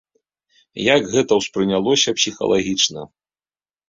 Як 0.95 1.01
гэта 1.11 1.37
ўспрынялося 1.39 2.13
псіхалагічна? 2.21 3.05